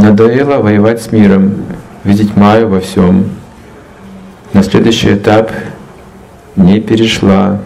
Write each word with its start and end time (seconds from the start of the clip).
Надоело 0.00 0.62
воевать 0.62 1.02
с 1.02 1.12
миром, 1.12 1.56
видеть 2.04 2.34
Майю 2.34 2.68
во 2.68 2.80
всем. 2.80 3.28
На 4.54 4.62
следующий 4.62 5.14
этап 5.14 5.52
не 6.56 6.80
перешла, 6.80 7.58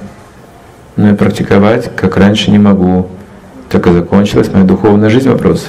но 0.96 1.10
и 1.10 1.14
практиковать, 1.14 1.94
как 1.94 2.16
раньше, 2.16 2.50
не 2.50 2.58
могу. 2.58 3.06
Так 3.68 3.86
и 3.86 3.92
закончилась 3.92 4.52
моя 4.52 4.64
духовная 4.64 5.10
жизнь. 5.10 5.30
Вопрос. 5.30 5.64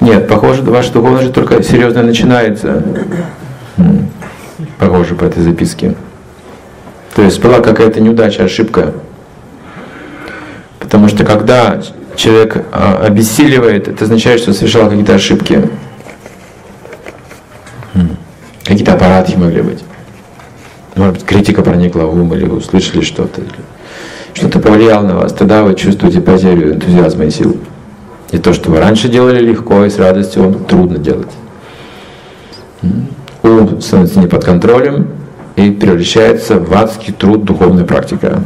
Нет, 0.00 0.26
похоже, 0.26 0.62
ваша 0.62 0.92
духовная 0.92 1.20
жизнь 1.20 1.32
только 1.32 1.62
серьезно 1.62 2.02
начинается. 2.02 2.82
Похоже 4.78 5.14
по 5.14 5.24
этой 5.24 5.40
записке. 5.40 5.94
То 7.14 7.22
есть 7.22 7.40
была 7.40 7.60
какая-то 7.60 8.00
неудача, 8.00 8.42
ошибка. 8.42 8.92
Потому 10.80 11.06
что 11.06 11.24
когда 11.24 11.80
человек 12.16 12.64
а, 12.72 13.04
обессиливает, 13.06 13.88
это 13.88 14.04
означает, 14.04 14.40
что 14.40 14.52
совершал 14.52 14.88
какие-то 14.88 15.14
ошибки. 15.14 15.68
Какие-то 18.64 18.94
аппараты 18.94 19.36
могли 19.36 19.62
быть. 19.62 19.82
Может 20.94 21.14
быть, 21.14 21.24
критика 21.24 21.62
проникла 21.62 22.02
в 22.02 22.20
ум 22.20 22.34
или 22.34 22.44
услышали 22.44 23.02
что-то. 23.02 23.42
Что-то 24.34 24.60
повлияло 24.60 25.06
на 25.06 25.16
вас. 25.16 25.32
Тогда 25.32 25.62
вы 25.62 25.74
чувствуете 25.74 26.20
потерю 26.20 26.74
энтузиазма 26.74 27.24
и 27.24 27.30
сил. 27.30 27.58
И 28.30 28.38
то, 28.38 28.52
что 28.52 28.70
вы 28.70 28.78
раньше 28.78 29.08
делали 29.08 29.40
легко 29.40 29.84
и 29.84 29.90
с 29.90 29.98
радостью, 29.98 30.44
вам 30.44 30.64
трудно 30.64 30.98
делать. 30.98 31.30
Ум 33.42 33.80
становится 33.80 34.20
не 34.20 34.28
под 34.28 34.44
контролем 34.44 35.08
и 35.56 35.70
превращается 35.70 36.58
в 36.58 36.72
адский 36.72 37.12
труд 37.12 37.44
духовная 37.44 37.84
практика. 37.84 38.44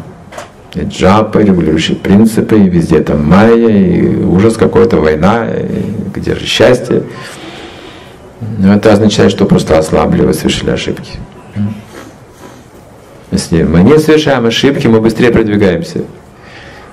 И 0.75 0.83
джапа, 0.83 1.39
и 1.39 1.45
регулирующие 1.45 1.97
принципы, 1.97 2.57
и 2.59 2.69
везде 2.69 3.01
там 3.01 3.25
майя, 3.25 3.69
и 3.69 4.17
ужас 4.17 4.57
какой-то, 4.57 4.97
война, 4.97 5.47
и 5.49 5.95
где 6.13 6.35
же 6.35 6.47
счастье. 6.47 7.05
Но 8.59 8.75
это 8.75 8.93
означает, 8.93 9.31
что 9.31 9.47
просто 9.47 9.79
ослабли, 9.79 10.23
вы 10.23 10.35
совершили 10.35 10.71
ошибки. 10.71 11.13
Если 13.31 13.63
мы 13.63 13.83
не 13.83 13.99
совершаем 13.99 14.47
ошибки, 14.47 14.87
мы 14.87 15.01
быстрее 15.01 15.31
продвигаемся. 15.31 16.03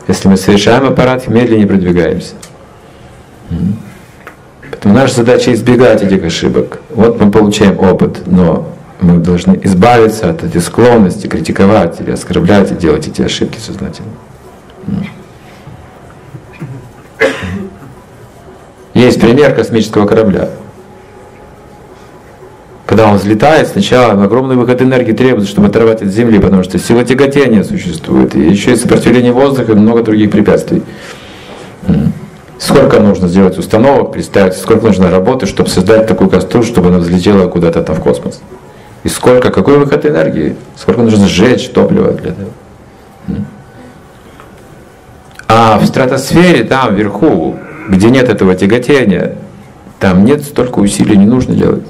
Если 0.08 0.28
мы 0.28 0.38
совершаем 0.38 0.86
аппарат, 0.86 1.28
медленнее 1.28 1.68
продвигаемся. 1.68 2.34
Поэтому 4.70 4.95
наша 4.95 5.16
задача 5.16 5.54
избегать 5.54 6.02
этих 6.02 6.23
ошибок. 6.23 6.82
Вот 6.90 7.22
мы 7.22 7.32
получаем 7.32 7.80
опыт, 7.80 8.22
но 8.26 8.68
мы 9.02 9.18
должны 9.18 9.60
избавиться 9.64 10.30
от 10.30 10.44
этой 10.44 10.62
склонности 10.62 11.28
критиковать 11.28 12.00
или 12.00 12.12
оскорблять 12.12 12.72
и 12.72 12.76
делать 12.76 13.08
эти 13.08 13.22
ошибки 13.22 13.58
сознательно. 13.58 14.12
Есть 18.94 19.20
пример 19.20 19.56
космического 19.56 20.06
корабля. 20.06 20.50
Когда 22.86 23.08
он 23.08 23.18
взлетает, 23.18 23.70
сначала 23.70 24.22
огромный 24.22 24.56
выход 24.56 24.82
энергии 24.82 25.14
требуется, 25.14 25.50
чтобы 25.50 25.68
оторвать 25.68 26.02
от 26.02 26.10
Земли, 26.10 26.40
потому 26.40 26.64
что 26.64 26.78
сила 26.78 27.04
тяготения 27.04 27.64
существует, 27.64 28.36
и 28.36 28.42
еще 28.42 28.74
и 28.74 28.76
сопротивление 28.76 29.32
воздуха 29.32 29.72
и 29.72 29.76
много 29.76 30.04
других 30.04 30.30
препятствий. 30.30 30.84
Сколько 32.60 33.00
нужно 33.00 33.28
сделать 33.28 33.58
установок, 33.58 34.12
представьте, 34.12 34.60
сколько 34.60 34.86
нужно 34.86 35.10
работы, 35.10 35.48
чтобы 35.48 35.70
создать 35.70 36.06
такую 36.06 36.30
кастрюлю, 36.30 36.66
чтобы 36.66 36.90
она 36.90 37.00
взлетела 37.00 37.48
куда-то 37.48 37.82
там 37.82 37.96
в 37.96 38.02
космос. 38.02 38.42
И 39.04 39.10
сколько, 39.10 39.50
какой 39.50 39.78
выход 39.78 40.06
энергии, 40.06 40.56
сколько 40.78 41.02
нужно 41.02 41.28
сжечь 41.28 41.70
топлива 41.70 42.12
для 42.12 42.32
этого. 42.32 42.50
А 45.48 45.78
в 45.80 45.86
стратосфере, 45.86 46.64
там 46.64 46.96
вверху, 46.96 47.58
где 47.90 48.10
нет 48.10 48.30
этого 48.30 48.56
тяготения, 48.56 49.36
там 50.00 50.23
нет 50.23 50.44
столько 50.44 50.80
усилий, 50.80 51.17
не 51.17 51.26
нужно 51.26 51.56
делать. 51.56 51.84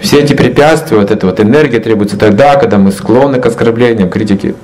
Все 0.00 0.20
эти 0.20 0.32
препятствия, 0.32 0.98
вот 0.98 1.10
эта 1.10 1.26
вот 1.26 1.40
энергия 1.40 1.78
требуется 1.78 2.18
тогда, 2.18 2.56
когда 2.56 2.78
мы 2.78 2.90
склонны 2.90 3.40
к 3.40 3.46
оскорблениям, 3.46 4.10
критике. 4.10 4.54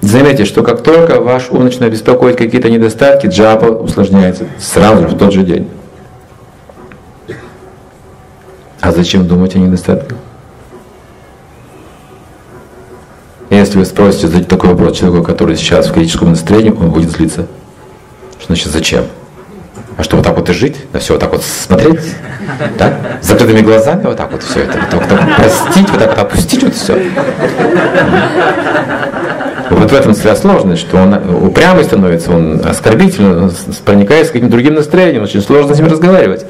Заметьте, 0.00 0.44
что 0.44 0.62
как 0.62 0.82
только 0.82 1.20
ваш 1.20 1.50
ум 1.50 1.64
начинает 1.64 1.92
беспокоить 1.92 2.36
какие-то 2.36 2.70
недостатки, 2.70 3.26
джапа 3.26 3.66
усложняется 3.66 4.46
сразу 4.58 5.06
в 5.06 5.18
тот 5.18 5.32
же 5.32 5.42
день. 5.42 5.68
А 8.80 8.85
зачем 8.96 9.26
думать 9.28 9.54
о 9.54 9.58
недостатках? 9.58 10.18
Если 13.50 13.78
вы 13.78 13.84
спросите 13.84 14.26
задать 14.26 14.48
такой 14.48 14.70
вопрос 14.70 14.98
человеку, 14.98 15.24
который 15.24 15.56
сейчас 15.56 15.86
в 15.86 15.92
критическом 15.92 16.30
настроении, 16.30 16.70
он 16.70 16.90
будет 16.90 17.10
злиться. 17.10 17.46
Что 18.38 18.46
значит 18.48 18.72
зачем? 18.72 19.04
А 19.96 20.02
что, 20.02 20.16
вот 20.16 20.26
так 20.26 20.36
вот 20.36 20.50
и 20.50 20.52
жить? 20.52 20.76
На 20.92 20.98
все 20.98 21.14
вот 21.14 21.20
так 21.20 21.32
вот 21.32 21.42
смотреть? 21.42 22.00
Да? 22.78 22.98
С 23.22 23.26
закрытыми 23.28 23.60
глазами 23.60 24.02
вот 24.04 24.16
так 24.16 24.30
вот 24.30 24.42
все 24.42 24.64
это, 24.64 24.78
вот 24.78 25.08
так, 25.08 25.22
вот 25.22 25.36
простить, 25.36 25.90
вот 25.90 25.98
так 25.98 26.08
вот 26.10 26.18
опустить 26.18 26.62
вот 26.62 26.74
все. 26.74 27.02
Вот 29.70 29.90
в 29.90 29.94
этом 29.94 30.14
вся 30.14 30.36
сложность, 30.36 30.82
что 30.82 30.98
он 30.98 31.14
упрямый 31.44 31.84
становится, 31.84 32.32
он 32.32 32.60
оскорбительный, 32.64 33.44
он 33.44 33.52
проникает 33.84 34.26
с 34.26 34.30
каким-то 34.30 34.52
другим 34.52 34.74
настроением, 34.74 35.22
очень 35.22 35.42
сложно 35.42 35.74
с 35.74 35.78
ним 35.78 35.88
разговаривать. 35.88 36.44